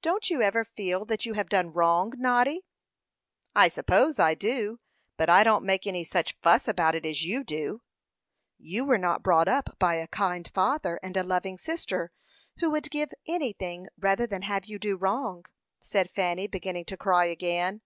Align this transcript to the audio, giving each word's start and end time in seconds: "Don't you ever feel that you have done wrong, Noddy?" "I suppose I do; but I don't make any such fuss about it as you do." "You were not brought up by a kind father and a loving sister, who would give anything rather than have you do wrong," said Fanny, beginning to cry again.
"Don't 0.00 0.30
you 0.30 0.40
ever 0.40 0.64
feel 0.64 1.04
that 1.04 1.26
you 1.26 1.34
have 1.34 1.50
done 1.50 1.74
wrong, 1.74 2.14
Noddy?" 2.16 2.64
"I 3.54 3.68
suppose 3.68 4.18
I 4.18 4.34
do; 4.34 4.80
but 5.18 5.28
I 5.28 5.44
don't 5.44 5.62
make 5.66 5.86
any 5.86 6.04
such 6.04 6.38
fuss 6.40 6.66
about 6.66 6.94
it 6.94 7.04
as 7.04 7.26
you 7.26 7.44
do." 7.44 7.82
"You 8.56 8.86
were 8.86 8.96
not 8.96 9.22
brought 9.22 9.48
up 9.48 9.76
by 9.78 9.96
a 9.96 10.08
kind 10.08 10.50
father 10.54 10.98
and 11.02 11.18
a 11.18 11.22
loving 11.22 11.58
sister, 11.58 12.12
who 12.60 12.70
would 12.70 12.90
give 12.90 13.10
anything 13.26 13.88
rather 13.98 14.26
than 14.26 14.40
have 14.40 14.64
you 14.64 14.78
do 14.78 14.96
wrong," 14.96 15.44
said 15.84 16.10
Fanny, 16.12 16.46
beginning 16.46 16.86
to 16.86 16.96
cry 16.96 17.26
again. 17.26 17.82